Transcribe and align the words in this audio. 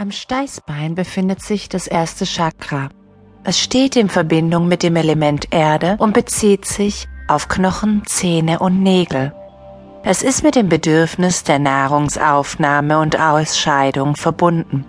Am 0.00 0.12
Steißbein 0.12 0.94
befindet 0.94 1.42
sich 1.42 1.68
das 1.68 1.88
erste 1.88 2.24
Chakra. 2.24 2.88
Es 3.42 3.58
steht 3.58 3.96
in 3.96 4.08
Verbindung 4.08 4.68
mit 4.68 4.84
dem 4.84 4.94
Element 4.94 5.48
Erde 5.50 5.96
und 5.98 6.14
bezieht 6.14 6.66
sich 6.66 7.08
auf 7.26 7.48
Knochen, 7.48 8.04
Zähne 8.06 8.60
und 8.60 8.80
Nägel. 8.80 9.34
Es 10.04 10.22
ist 10.22 10.44
mit 10.44 10.54
dem 10.54 10.68
Bedürfnis 10.68 11.42
der 11.42 11.58
Nahrungsaufnahme 11.58 13.00
und 13.00 13.18
Ausscheidung 13.18 14.14
verbunden. 14.14 14.84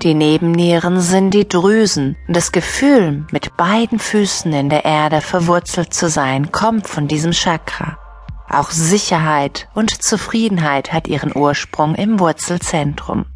Die 0.00 0.14
Nebennieren 0.14 1.02
sind 1.02 1.32
die 1.32 1.46
Drüsen 1.46 2.16
und 2.26 2.34
das 2.34 2.50
Gefühl, 2.50 3.26
mit 3.30 3.58
beiden 3.58 3.98
Füßen 3.98 4.54
in 4.54 4.70
der 4.70 4.86
Erde 4.86 5.20
verwurzelt 5.20 5.92
zu 5.92 6.08
sein, 6.08 6.50
kommt 6.50 6.88
von 6.88 7.08
diesem 7.08 7.32
Chakra. 7.32 7.98
Auch 8.48 8.70
Sicherheit 8.70 9.68
und 9.74 10.02
Zufriedenheit 10.02 10.94
hat 10.94 11.08
ihren 11.08 11.36
Ursprung 11.36 11.94
im 11.94 12.18
Wurzelzentrum. 12.20 13.26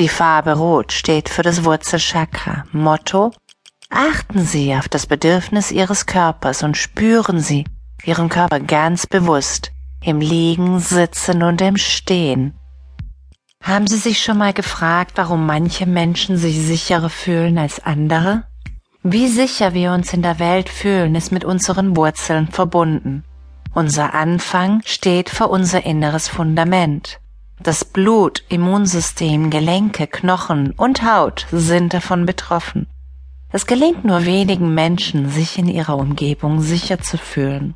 Die 0.00 0.08
Farbe 0.08 0.54
Rot 0.54 0.92
steht 0.92 1.28
für 1.28 1.42
das 1.42 1.62
Wurzelchakra. 1.62 2.64
Motto 2.72 3.32
Achten 3.90 4.46
Sie 4.46 4.74
auf 4.74 4.88
das 4.88 5.04
Bedürfnis 5.04 5.70
Ihres 5.70 6.06
Körpers 6.06 6.62
und 6.62 6.78
spüren 6.78 7.38
Sie 7.38 7.66
Ihren 8.06 8.30
Körper 8.30 8.60
ganz 8.60 9.06
bewusst 9.06 9.72
im 10.02 10.20
Liegen, 10.20 10.80
Sitzen 10.80 11.42
und 11.42 11.60
im 11.60 11.76
Stehen. 11.76 12.54
Haben 13.62 13.86
Sie 13.86 13.98
sich 13.98 14.22
schon 14.22 14.38
mal 14.38 14.54
gefragt, 14.54 15.12
warum 15.16 15.44
manche 15.44 15.84
Menschen 15.84 16.38
sich 16.38 16.58
sicherer 16.62 17.10
fühlen 17.10 17.58
als 17.58 17.84
andere? 17.84 18.44
Wie 19.02 19.28
sicher 19.28 19.74
wir 19.74 19.92
uns 19.92 20.14
in 20.14 20.22
der 20.22 20.38
Welt 20.38 20.70
fühlen, 20.70 21.14
ist 21.14 21.30
mit 21.30 21.44
unseren 21.44 21.94
Wurzeln 21.94 22.48
verbunden. 22.48 23.22
Unser 23.74 24.14
Anfang 24.14 24.80
steht 24.86 25.28
für 25.28 25.48
unser 25.48 25.84
inneres 25.84 26.26
Fundament. 26.26 27.19
Das 27.62 27.84
Blut, 27.84 28.42
Immunsystem, 28.48 29.50
Gelenke, 29.50 30.06
Knochen 30.06 30.72
und 30.78 31.02
Haut 31.02 31.46
sind 31.52 31.92
davon 31.92 32.24
betroffen. 32.24 32.86
Es 33.52 33.66
gelingt 33.66 34.02
nur 34.02 34.24
wenigen 34.24 34.72
Menschen, 34.72 35.28
sich 35.28 35.58
in 35.58 35.68
ihrer 35.68 35.98
Umgebung 35.98 36.62
sicher 36.62 37.00
zu 37.00 37.18
fühlen. 37.18 37.74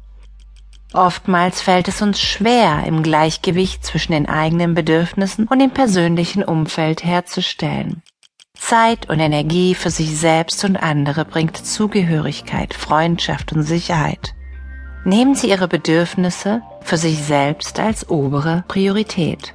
Oftmals 0.95 1.61
fällt 1.61 1.89
es 1.89 2.01
uns 2.01 2.19
schwer, 2.19 2.85
im 2.87 3.03
Gleichgewicht 3.03 3.85
zwischen 3.85 4.13
den 4.13 4.27
eigenen 4.27 4.73
Bedürfnissen 4.73 5.47
und 5.49 5.59
dem 5.59 5.71
persönlichen 5.71 6.45
Umfeld 6.45 7.05
herzustellen. 7.05 8.03
Zeit 8.57 9.11
und 9.11 9.21
Energie 9.21 9.75
für 9.75 9.91
sich 9.91 10.17
selbst 10.17 10.65
und 10.65 10.77
andere 10.77 11.27
bringt 11.27 11.59
Zugehörigkeit, 11.59 12.73
Freundschaft 12.73 13.53
und 13.53 13.65
Sicherheit. 13.65 14.35
Nehmen 15.05 15.35
Sie 15.35 15.51
Ihre 15.51 15.69
Bedürfnisse 15.69 16.63
für 16.81 16.97
sich 16.97 17.23
selbst 17.23 17.79
als 17.79 18.09
obere 18.09 18.65
Priorität. 18.69 19.53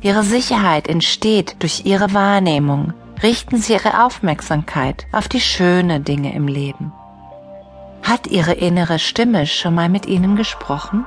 Ihre 0.00 0.22
Sicherheit 0.22 0.88
entsteht 0.88 1.56
durch 1.58 1.84
Ihre 1.84 2.14
Wahrnehmung. 2.14 2.92
Richten 3.22 3.58
Sie 3.58 3.72
Ihre 3.72 4.04
Aufmerksamkeit 4.04 5.06
auf 5.10 5.26
die 5.28 5.40
schönen 5.40 6.04
Dinge 6.04 6.34
im 6.34 6.46
Leben. 6.46 6.92
Hat 8.04 8.28
Ihre 8.28 8.52
innere 8.52 9.00
Stimme 9.00 9.46
schon 9.46 9.74
mal 9.74 9.88
mit 9.88 10.06
Ihnen 10.06 10.36
gesprochen? 10.36 11.04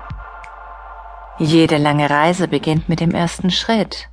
Jede 1.39 1.77
lange 1.77 2.09
Reise 2.09 2.49
beginnt 2.49 2.89
mit 2.89 2.99
dem 2.99 3.11
ersten 3.11 3.49
Schritt. 3.49 4.09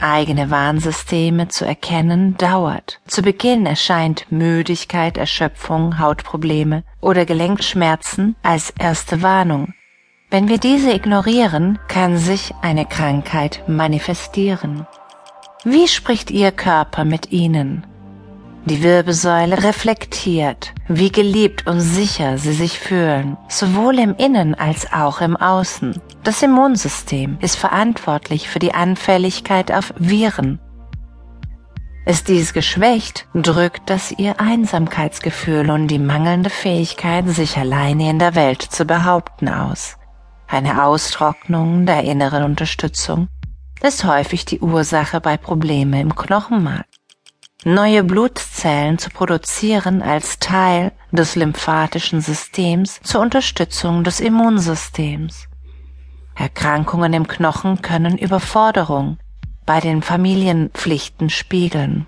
Eigene 0.00 0.50
Warnsysteme 0.50 1.48
zu 1.48 1.64
erkennen 1.64 2.36
dauert. 2.36 3.00
Zu 3.06 3.22
Beginn 3.22 3.66
erscheint 3.66 4.26
Müdigkeit, 4.30 5.18
Erschöpfung, 5.18 5.98
Hautprobleme 5.98 6.82
oder 7.00 7.26
Gelenkschmerzen 7.26 8.36
als 8.42 8.70
erste 8.70 9.22
Warnung. 9.22 9.74
Wenn 10.34 10.48
wir 10.48 10.58
diese 10.58 10.92
ignorieren, 10.92 11.78
kann 11.86 12.18
sich 12.18 12.52
eine 12.60 12.86
Krankheit 12.86 13.62
manifestieren. 13.68 14.84
Wie 15.62 15.86
spricht 15.86 16.32
Ihr 16.32 16.50
Körper 16.50 17.04
mit 17.04 17.30
Ihnen? 17.30 17.86
Die 18.64 18.82
Wirbelsäule 18.82 19.62
reflektiert, 19.62 20.74
wie 20.88 21.12
geliebt 21.12 21.68
und 21.68 21.78
sicher 21.78 22.36
Sie 22.36 22.52
sich 22.52 22.80
fühlen, 22.80 23.36
sowohl 23.48 24.00
im 24.00 24.16
Innen 24.16 24.56
als 24.56 24.92
auch 24.92 25.20
im 25.20 25.36
Außen. 25.36 26.00
Das 26.24 26.42
Immunsystem 26.42 27.38
ist 27.40 27.54
verantwortlich 27.54 28.48
für 28.48 28.58
die 28.58 28.74
Anfälligkeit 28.74 29.70
auf 29.70 29.94
Viren. 29.98 30.58
Ist 32.06 32.26
dies 32.26 32.52
geschwächt, 32.52 33.28
drückt 33.34 33.88
das 33.88 34.10
Ihr 34.10 34.40
Einsamkeitsgefühl 34.40 35.70
und 35.70 35.86
die 35.86 36.00
mangelnde 36.00 36.50
Fähigkeit, 36.50 37.28
sich 37.28 37.56
alleine 37.56 38.10
in 38.10 38.18
der 38.18 38.34
Welt 38.34 38.62
zu 38.62 38.84
behaupten 38.84 39.48
aus. 39.48 39.96
Eine 40.54 40.84
Austrocknung 40.84 41.84
der 41.84 42.04
inneren 42.04 42.44
Unterstützung 42.44 43.26
ist 43.82 44.04
häufig 44.04 44.44
die 44.44 44.60
Ursache 44.60 45.20
bei 45.20 45.36
Problemen 45.36 46.00
im 46.00 46.14
Knochenmark. 46.14 46.86
Neue 47.64 48.04
Blutzellen 48.04 48.96
zu 48.98 49.10
produzieren 49.10 50.00
als 50.00 50.38
Teil 50.38 50.92
des 51.10 51.34
lymphatischen 51.34 52.20
Systems 52.20 53.00
zur 53.02 53.22
Unterstützung 53.22 54.04
des 54.04 54.20
Immunsystems. 54.20 55.48
Erkrankungen 56.36 57.14
im 57.14 57.26
Knochen 57.26 57.82
können 57.82 58.16
Überforderung 58.16 59.18
bei 59.66 59.80
den 59.80 60.02
Familienpflichten 60.02 61.30
spiegeln. 61.30 62.06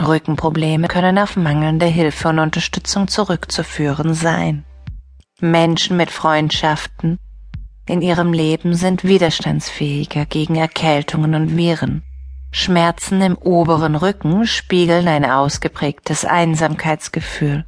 Rückenprobleme 0.00 0.86
können 0.86 1.18
auf 1.18 1.34
mangelnde 1.34 1.86
Hilfe 1.86 2.28
und 2.28 2.38
Unterstützung 2.38 3.08
zurückzuführen 3.08 4.14
sein. 4.14 4.64
Menschen 5.40 5.96
mit 5.96 6.12
Freundschaften 6.12 7.18
in 7.88 8.02
ihrem 8.02 8.32
Leben 8.32 8.74
sind 8.74 9.04
widerstandsfähiger 9.04 10.26
gegen 10.26 10.56
Erkältungen 10.56 11.34
und 11.34 11.56
Viren. 11.56 12.02
Schmerzen 12.50 13.20
im 13.20 13.36
oberen 13.36 13.94
Rücken 13.94 14.46
spiegeln 14.46 15.06
ein 15.08 15.24
ausgeprägtes 15.24 16.24
Einsamkeitsgefühl. 16.24 17.64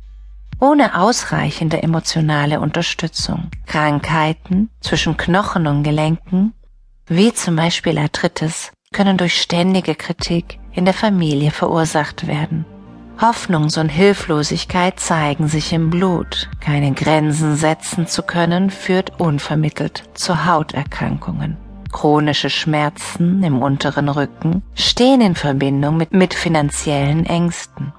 Ohne 0.59 0.99
ausreichende 0.99 1.83
emotionale 1.83 2.61
Unterstützung. 2.61 3.51
Krankheiten 3.67 4.71
zwischen 4.81 5.17
Knochen 5.17 5.67
und 5.67 5.83
Gelenken, 5.83 6.55
wie 7.07 7.33
zum 7.33 7.57
Beispiel 7.57 7.99
Arthritis, 7.99 8.73
können 8.93 9.17
durch 9.17 9.41
ständige 9.41 9.95
Kritik 9.95 10.59
in 10.73 10.85
der 10.85 10.95
Familie 10.95 11.51
verursacht 11.51 12.27
werden. 12.27 12.65
Hoffnungs- 13.21 13.79
und 13.79 13.91
Hilflosigkeit 13.91 14.99
zeigen 14.99 15.47
sich 15.47 15.75
im 15.75 15.91
Blut. 15.91 16.49
Keine 16.59 16.93
Grenzen 16.93 17.55
setzen 17.55 18.07
zu 18.07 18.23
können, 18.23 18.71
führt 18.71 19.21
unvermittelt 19.21 20.05
zu 20.15 20.47
Hauterkrankungen. 20.47 21.59
Chronische 21.93 22.49
Schmerzen 22.49 23.43
im 23.43 23.61
unteren 23.61 24.09
Rücken 24.09 24.63
stehen 24.75 25.21
in 25.21 25.35
Verbindung 25.35 25.99
mit, 25.99 26.13
mit 26.13 26.33
finanziellen 26.33 27.27
Ängsten. 27.27 27.93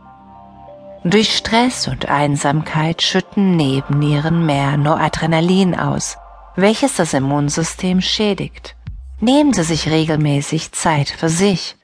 Durch 1.03 1.37
Stress 1.37 1.87
und 1.87 2.09
Einsamkeit 2.09 3.03
schütten 3.03 3.55
Nebennieren 3.55 4.47
mehr 4.47 4.75
Noradrenalin 4.77 5.75
aus, 5.75 6.17
welches 6.55 6.95
das 6.95 7.13
Immunsystem 7.13 8.01
schädigt. 8.01 8.75
Nehmen 9.19 9.53
Sie 9.53 9.63
sich 9.63 9.87
regelmäßig 9.87 10.71
Zeit 10.71 11.09
für 11.09 11.29
sich 11.29 11.75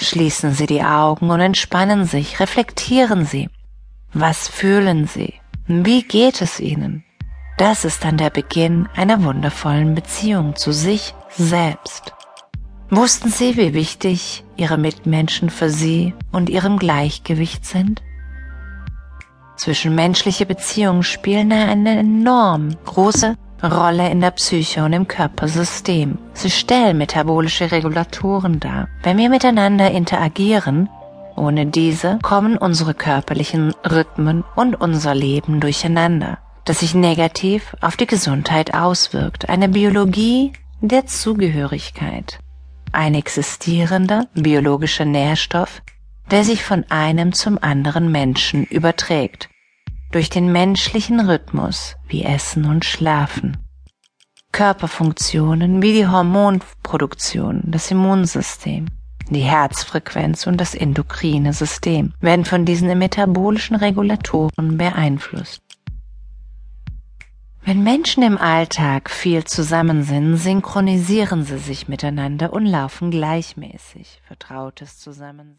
Schließen 0.00 0.52
Sie 0.52 0.66
die 0.66 0.82
Augen 0.82 1.30
und 1.30 1.40
entspannen 1.40 2.04
sich, 2.04 2.40
reflektieren 2.40 3.24
Sie. 3.24 3.48
Was 4.12 4.48
fühlen 4.48 5.06
Sie? 5.06 5.34
Wie 5.66 6.02
geht 6.02 6.40
es 6.40 6.60
Ihnen? 6.60 7.04
Das 7.58 7.84
ist 7.84 8.04
dann 8.04 8.16
der 8.16 8.30
Beginn 8.30 8.88
einer 8.94 9.24
wundervollen 9.24 9.96
Beziehung 9.96 10.54
zu 10.54 10.72
sich 10.72 11.14
selbst. 11.30 12.14
Wussten 12.90 13.28
Sie, 13.30 13.56
wie 13.56 13.74
wichtig 13.74 14.44
Ihre 14.56 14.78
Mitmenschen 14.78 15.50
für 15.50 15.68
Sie 15.68 16.14
und 16.30 16.48
Ihrem 16.48 16.78
Gleichgewicht 16.78 17.66
sind? 17.66 18.00
Zwischenmenschliche 19.56 20.46
Beziehungen 20.46 21.02
spielen 21.02 21.52
eine 21.52 21.98
enorm 21.98 22.70
große 22.84 23.36
Rolle 23.62 24.08
in 24.10 24.20
der 24.20 24.30
Psyche 24.30 24.84
und 24.84 24.92
im 24.92 25.08
Körpersystem. 25.08 26.18
Sie 26.32 26.50
stellen 26.50 26.98
metabolische 26.98 27.72
Regulatoren 27.72 28.60
dar. 28.60 28.88
Wenn 29.02 29.18
wir 29.18 29.28
miteinander 29.28 29.90
interagieren, 29.90 30.88
ohne 31.36 31.66
diese 31.66 32.18
kommen 32.22 32.56
unsere 32.56 32.94
körperlichen 32.94 33.74
Rhythmen 33.88 34.44
und 34.56 34.80
unser 34.80 35.14
Leben 35.14 35.60
durcheinander, 35.60 36.38
das 36.64 36.80
sich 36.80 36.94
negativ 36.94 37.76
auf 37.80 37.96
die 37.96 38.06
Gesundheit 38.06 38.74
auswirkt. 38.74 39.48
Eine 39.48 39.68
Biologie 39.68 40.52
der 40.80 41.06
Zugehörigkeit. 41.06 42.38
Ein 42.92 43.14
existierender 43.14 44.26
biologischer 44.34 45.04
Nährstoff, 45.04 45.82
der 46.30 46.44
sich 46.44 46.64
von 46.64 46.84
einem 46.90 47.32
zum 47.32 47.58
anderen 47.60 48.10
Menschen 48.10 48.64
überträgt 48.64 49.48
durch 50.10 50.30
den 50.30 50.52
menschlichen 50.52 51.20
Rhythmus 51.20 51.96
wie 52.08 52.24
Essen 52.24 52.64
und 52.64 52.84
Schlafen. 52.84 53.56
Körperfunktionen 54.52 55.82
wie 55.82 55.92
die 55.92 56.06
Hormonproduktion, 56.06 57.62
das 57.66 57.90
Immunsystem, 57.90 58.86
die 59.30 59.40
Herzfrequenz 59.40 60.46
und 60.46 60.58
das 60.58 60.74
endokrine 60.74 61.52
System 61.52 62.14
werden 62.20 62.44
von 62.44 62.64
diesen 62.64 62.96
metabolischen 62.98 63.76
Regulatoren 63.76 64.78
beeinflusst. 64.78 65.62
Wenn 67.62 67.82
Menschen 67.82 68.22
im 68.22 68.38
Alltag 68.38 69.10
viel 69.10 69.44
zusammen 69.44 70.02
sind, 70.02 70.38
synchronisieren 70.38 71.44
sie 71.44 71.58
sich 71.58 71.86
miteinander 71.86 72.52
und 72.54 72.64
laufen 72.64 73.10
gleichmäßig. 73.10 74.22
Vertrautes 74.26 74.98
Zusammensein. 74.98 75.56